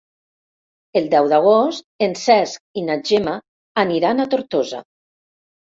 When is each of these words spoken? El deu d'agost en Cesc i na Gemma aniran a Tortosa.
El 1.01 1.09
deu 1.11 1.29
d'agost 1.33 1.87
en 2.07 2.17
Cesc 2.23 2.83
i 2.83 2.85
na 2.89 2.99
Gemma 3.11 3.39
aniran 3.87 4.27
a 4.27 4.31
Tortosa. 4.35 4.83